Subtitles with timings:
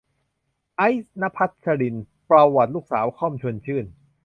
[0.77, 3.85] ไอซ์ ณพัชรินทร์ ประวัติลูกสาวค่อม ชวนชื่น